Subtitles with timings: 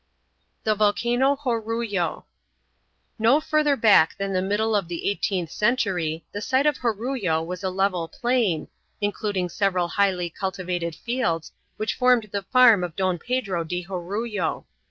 [0.63, 2.25] THE VOLCANO JORULLO
[3.19, 7.63] No further back than the middle of the eighteenth century the site of Jorullo was
[7.63, 8.67] a level plain,
[8.99, 14.65] including several highly cultivated fields, which formed the farm of Don Pedro di Jorullo.